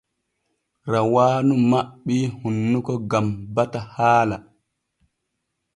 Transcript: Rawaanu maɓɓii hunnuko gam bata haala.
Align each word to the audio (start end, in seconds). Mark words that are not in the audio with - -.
Rawaanu 0.91 1.53
maɓɓii 1.71 2.25
hunnuko 2.39 2.93
gam 3.09 3.27
bata 3.55 3.79
haala. 3.93 4.37